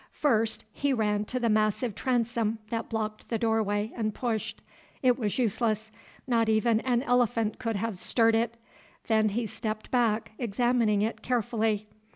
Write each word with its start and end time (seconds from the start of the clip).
First 0.13 0.65
he 0.73 0.93
ran 0.93 1.25
to 1.25 1.39
the 1.39 1.47
massive 1.47 1.93
transom 1.93 2.57
that 2.71 2.89
blocked 2.89 3.29
the 3.29 3.37
doorway 3.37 3.91
and 3.95 4.15
pushed. 4.15 4.63
It 5.03 5.19
was 5.19 5.37
useless; 5.37 5.91
not 6.25 6.49
even 6.49 6.79
an 6.79 7.03
elephant 7.03 7.59
could 7.59 7.75
have 7.75 7.99
stirred 7.99 8.33
it. 8.33 8.57
Then 9.05 9.29
he 9.29 9.45
stepped 9.45 9.91
back, 9.91 10.31
examining 10.39 11.03
it 11.03 11.21
carefully. 11.21 11.87